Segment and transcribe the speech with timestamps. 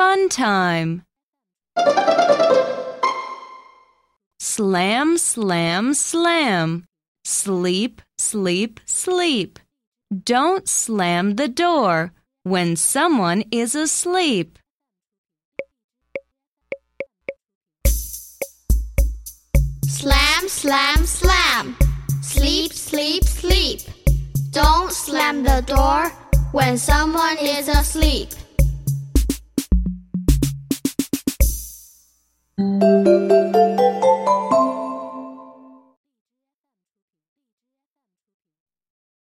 [0.00, 1.02] fun time.
[4.38, 6.86] Slam, slam, slam.
[7.26, 9.58] Sleep, sleep, sleep.
[10.24, 12.12] Don't slam the door
[12.44, 14.58] when someone is asleep.
[19.84, 21.76] Slam, slam, slam.
[22.22, 23.80] Sleep, sleep, sleep.
[24.50, 26.08] Don't slam the door
[26.52, 28.30] when someone is asleep.
[32.60, 32.99] Thank you.